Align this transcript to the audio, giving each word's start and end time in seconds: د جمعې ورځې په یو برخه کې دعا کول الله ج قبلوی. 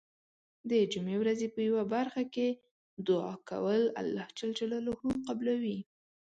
د 0.69 0.71
جمعې 0.91 1.17
ورځې 1.19 1.47
په 1.55 1.59
یو 1.67 1.77
برخه 1.93 2.23
کې 2.33 2.47
دعا 3.07 3.35
کول 3.49 3.81
الله 4.01 4.25
ج 4.37 4.39
قبلوی. 5.27 5.77